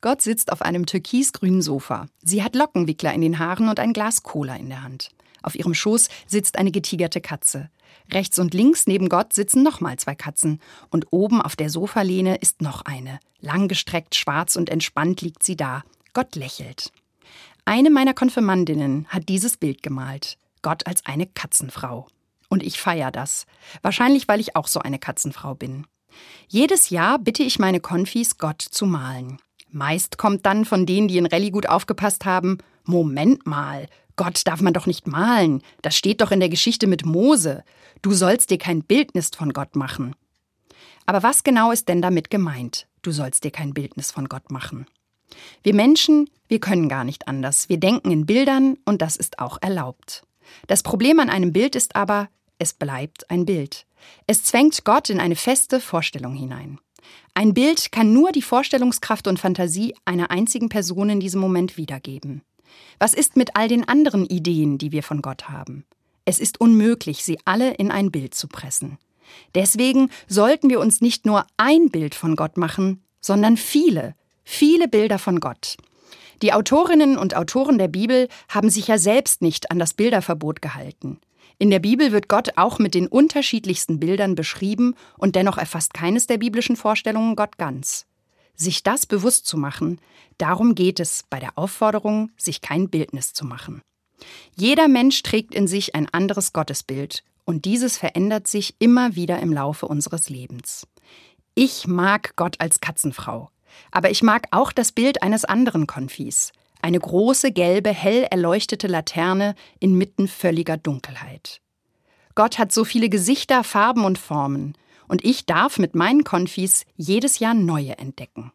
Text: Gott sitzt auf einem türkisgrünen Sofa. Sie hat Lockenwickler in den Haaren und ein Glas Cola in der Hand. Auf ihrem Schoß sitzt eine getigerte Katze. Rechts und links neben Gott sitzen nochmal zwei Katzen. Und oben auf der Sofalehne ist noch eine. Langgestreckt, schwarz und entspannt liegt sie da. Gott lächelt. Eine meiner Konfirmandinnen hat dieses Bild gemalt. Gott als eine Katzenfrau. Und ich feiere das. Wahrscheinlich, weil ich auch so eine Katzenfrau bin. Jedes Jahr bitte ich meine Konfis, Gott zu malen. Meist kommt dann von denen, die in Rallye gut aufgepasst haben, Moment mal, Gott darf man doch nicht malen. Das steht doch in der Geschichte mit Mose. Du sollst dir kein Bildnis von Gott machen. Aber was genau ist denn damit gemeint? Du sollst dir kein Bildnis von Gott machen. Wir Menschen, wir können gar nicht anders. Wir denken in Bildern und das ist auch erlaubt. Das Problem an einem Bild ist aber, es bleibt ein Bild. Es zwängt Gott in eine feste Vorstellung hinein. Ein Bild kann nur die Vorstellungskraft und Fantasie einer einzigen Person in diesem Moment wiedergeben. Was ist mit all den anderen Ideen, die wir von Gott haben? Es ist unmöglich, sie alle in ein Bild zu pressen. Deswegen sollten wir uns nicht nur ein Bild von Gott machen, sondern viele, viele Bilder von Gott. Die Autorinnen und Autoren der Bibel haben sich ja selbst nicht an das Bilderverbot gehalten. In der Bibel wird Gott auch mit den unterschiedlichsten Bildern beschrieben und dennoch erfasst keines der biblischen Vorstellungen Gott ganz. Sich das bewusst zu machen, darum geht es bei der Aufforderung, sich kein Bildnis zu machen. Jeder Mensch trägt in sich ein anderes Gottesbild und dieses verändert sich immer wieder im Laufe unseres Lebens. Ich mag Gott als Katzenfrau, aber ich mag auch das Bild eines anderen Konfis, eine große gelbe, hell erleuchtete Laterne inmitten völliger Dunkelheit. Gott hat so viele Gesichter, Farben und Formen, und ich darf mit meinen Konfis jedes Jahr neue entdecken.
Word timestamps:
Gott 0.00 0.22
sitzt 0.22 0.50
auf 0.50 0.62
einem 0.62 0.86
türkisgrünen 0.86 1.60
Sofa. 1.60 2.06
Sie 2.22 2.42
hat 2.42 2.54
Lockenwickler 2.54 3.12
in 3.12 3.20
den 3.20 3.38
Haaren 3.38 3.68
und 3.68 3.78
ein 3.78 3.92
Glas 3.92 4.22
Cola 4.22 4.56
in 4.56 4.70
der 4.70 4.82
Hand. 4.82 5.10
Auf 5.42 5.54
ihrem 5.54 5.74
Schoß 5.74 6.08
sitzt 6.26 6.56
eine 6.56 6.70
getigerte 6.70 7.20
Katze. 7.20 7.70
Rechts 8.10 8.38
und 8.38 8.54
links 8.54 8.86
neben 8.86 9.08
Gott 9.08 9.32
sitzen 9.32 9.62
nochmal 9.62 9.98
zwei 9.98 10.14
Katzen. 10.14 10.60
Und 10.90 11.06
oben 11.10 11.42
auf 11.42 11.54
der 11.54 11.70
Sofalehne 11.70 12.36
ist 12.36 12.62
noch 12.62 12.82
eine. 12.82 13.20
Langgestreckt, 13.40 14.14
schwarz 14.14 14.56
und 14.56 14.70
entspannt 14.70 15.20
liegt 15.20 15.42
sie 15.42 15.56
da. 15.56 15.82
Gott 16.12 16.34
lächelt. 16.34 16.92
Eine 17.64 17.90
meiner 17.90 18.14
Konfirmandinnen 18.14 19.06
hat 19.08 19.28
dieses 19.28 19.56
Bild 19.56 19.82
gemalt. 19.82 20.38
Gott 20.62 20.86
als 20.86 21.06
eine 21.06 21.26
Katzenfrau. 21.26 22.08
Und 22.48 22.62
ich 22.62 22.80
feiere 22.80 23.10
das. 23.12 23.46
Wahrscheinlich, 23.82 24.28
weil 24.28 24.40
ich 24.40 24.56
auch 24.56 24.66
so 24.66 24.80
eine 24.80 24.98
Katzenfrau 24.98 25.54
bin. 25.54 25.86
Jedes 26.48 26.90
Jahr 26.90 27.18
bitte 27.18 27.42
ich 27.42 27.58
meine 27.58 27.80
Konfis, 27.80 28.38
Gott 28.38 28.60
zu 28.60 28.86
malen. 28.86 29.38
Meist 29.72 30.18
kommt 30.18 30.46
dann 30.46 30.64
von 30.64 30.86
denen, 30.86 31.08
die 31.08 31.18
in 31.18 31.26
Rallye 31.26 31.50
gut 31.50 31.68
aufgepasst 31.68 32.24
haben, 32.24 32.58
Moment 32.84 33.46
mal, 33.46 33.86
Gott 34.16 34.42
darf 34.46 34.60
man 34.60 34.74
doch 34.74 34.86
nicht 34.86 35.06
malen. 35.06 35.62
Das 35.82 35.96
steht 35.96 36.20
doch 36.20 36.30
in 36.30 36.40
der 36.40 36.48
Geschichte 36.48 36.86
mit 36.86 37.06
Mose. 37.06 37.64
Du 38.02 38.12
sollst 38.12 38.50
dir 38.50 38.58
kein 38.58 38.82
Bildnis 38.82 39.30
von 39.34 39.52
Gott 39.52 39.76
machen. 39.76 40.14
Aber 41.06 41.22
was 41.22 41.42
genau 41.42 41.72
ist 41.72 41.88
denn 41.88 42.02
damit 42.02 42.30
gemeint? 42.30 42.86
Du 43.02 43.12
sollst 43.12 43.44
dir 43.44 43.50
kein 43.50 43.72
Bildnis 43.72 44.10
von 44.10 44.28
Gott 44.28 44.50
machen. 44.50 44.86
Wir 45.62 45.74
Menschen, 45.74 46.28
wir 46.48 46.60
können 46.60 46.88
gar 46.88 47.04
nicht 47.04 47.28
anders. 47.28 47.68
Wir 47.68 47.78
denken 47.78 48.10
in 48.10 48.26
Bildern 48.26 48.76
und 48.84 49.00
das 49.00 49.16
ist 49.16 49.38
auch 49.38 49.58
erlaubt. 49.62 50.24
Das 50.66 50.82
Problem 50.82 51.20
an 51.20 51.30
einem 51.30 51.52
Bild 51.52 51.74
ist 51.74 51.96
aber, 51.96 52.28
es 52.58 52.74
bleibt 52.74 53.30
ein 53.30 53.46
Bild. 53.46 53.86
Es 54.26 54.42
zwängt 54.42 54.84
Gott 54.84 55.08
in 55.10 55.20
eine 55.20 55.36
feste 55.36 55.80
Vorstellung 55.80 56.34
hinein. 56.34 56.78
Ein 57.34 57.54
Bild 57.54 57.92
kann 57.92 58.12
nur 58.12 58.32
die 58.32 58.42
Vorstellungskraft 58.42 59.26
und 59.26 59.38
Fantasie 59.38 59.94
einer 60.04 60.30
einzigen 60.30 60.68
Person 60.68 61.10
in 61.10 61.20
diesem 61.20 61.40
Moment 61.40 61.76
wiedergeben. 61.76 62.42
Was 62.98 63.14
ist 63.14 63.36
mit 63.36 63.56
all 63.56 63.68
den 63.68 63.88
anderen 63.88 64.26
Ideen, 64.26 64.78
die 64.78 64.92
wir 64.92 65.02
von 65.02 65.22
Gott 65.22 65.48
haben? 65.48 65.84
Es 66.24 66.38
ist 66.38 66.60
unmöglich, 66.60 67.24
sie 67.24 67.38
alle 67.44 67.72
in 67.74 67.90
ein 67.90 68.10
Bild 68.10 68.34
zu 68.34 68.46
pressen. 68.46 68.98
Deswegen 69.54 70.10
sollten 70.28 70.68
wir 70.70 70.80
uns 70.80 71.00
nicht 71.00 71.24
nur 71.24 71.46
ein 71.56 71.90
Bild 71.90 72.14
von 72.14 72.36
Gott 72.36 72.56
machen, 72.56 73.02
sondern 73.20 73.56
viele, 73.56 74.14
viele 74.44 74.88
Bilder 74.88 75.18
von 75.18 75.40
Gott. 75.40 75.76
Die 76.42 76.52
Autorinnen 76.52 77.18
und 77.18 77.36
Autoren 77.36 77.78
der 77.78 77.88
Bibel 77.88 78.28
haben 78.48 78.70
sich 78.70 78.88
ja 78.88 78.98
selbst 78.98 79.42
nicht 79.42 79.70
an 79.70 79.78
das 79.78 79.94
Bilderverbot 79.94 80.62
gehalten. 80.62 81.20
In 81.60 81.68
der 81.68 81.78
Bibel 81.78 82.10
wird 82.10 82.28
Gott 82.28 82.56
auch 82.56 82.78
mit 82.78 82.94
den 82.94 83.06
unterschiedlichsten 83.06 84.00
Bildern 84.00 84.34
beschrieben 84.34 84.94
und 85.18 85.36
dennoch 85.36 85.58
erfasst 85.58 85.92
keines 85.92 86.26
der 86.26 86.38
biblischen 86.38 86.74
Vorstellungen 86.74 87.36
Gott 87.36 87.58
ganz. 87.58 88.06
Sich 88.54 88.82
das 88.82 89.04
bewusst 89.04 89.44
zu 89.44 89.58
machen, 89.58 90.00
darum 90.38 90.74
geht 90.74 91.00
es 91.00 91.22
bei 91.28 91.38
der 91.38 91.58
Aufforderung, 91.58 92.30
sich 92.38 92.62
kein 92.62 92.88
Bildnis 92.88 93.34
zu 93.34 93.44
machen. 93.44 93.82
Jeder 94.56 94.88
Mensch 94.88 95.22
trägt 95.22 95.54
in 95.54 95.68
sich 95.68 95.94
ein 95.94 96.08
anderes 96.08 96.54
Gottesbild 96.54 97.24
und 97.44 97.66
dieses 97.66 97.98
verändert 97.98 98.48
sich 98.48 98.74
immer 98.78 99.14
wieder 99.14 99.38
im 99.40 99.52
Laufe 99.52 99.86
unseres 99.86 100.30
Lebens. 100.30 100.86
Ich 101.54 101.86
mag 101.86 102.36
Gott 102.36 102.56
als 102.58 102.80
Katzenfrau, 102.80 103.50
aber 103.90 104.10
ich 104.10 104.22
mag 104.22 104.46
auch 104.50 104.72
das 104.72 104.92
Bild 104.92 105.22
eines 105.22 105.44
anderen 105.44 105.86
Konfis, 105.86 106.52
eine 106.82 106.98
große 106.98 107.52
gelbe, 107.52 107.90
hell 107.90 108.26
erleuchtete 108.30 108.86
Laterne 108.86 109.54
inmitten 109.78 110.28
völliger 110.28 110.76
Dunkelheit. 110.76 111.60
Gott 112.34 112.58
hat 112.58 112.72
so 112.72 112.84
viele 112.84 113.08
Gesichter, 113.08 113.64
Farben 113.64 114.04
und 114.04 114.18
Formen, 114.18 114.74
und 115.08 115.24
ich 115.24 115.44
darf 115.44 115.78
mit 115.78 115.94
meinen 115.94 116.22
Konfis 116.22 116.86
jedes 116.96 117.40
Jahr 117.40 117.54
neue 117.54 117.98
entdecken. 117.98 118.52